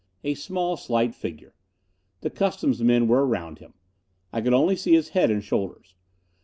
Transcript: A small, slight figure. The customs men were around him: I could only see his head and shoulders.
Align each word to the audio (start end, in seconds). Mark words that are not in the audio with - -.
A 0.23 0.33
small, 0.33 0.77
slight 0.77 1.13
figure. 1.13 1.53
The 2.21 2.31
customs 2.31 2.81
men 2.81 3.07
were 3.07 3.23
around 3.23 3.59
him: 3.59 3.75
I 4.33 4.41
could 4.41 4.51
only 4.55 4.75
see 4.75 4.93
his 4.93 5.09
head 5.09 5.29
and 5.29 5.43
shoulders. 5.43 5.93